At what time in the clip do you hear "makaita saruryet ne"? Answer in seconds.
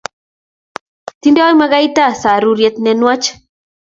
1.59-2.91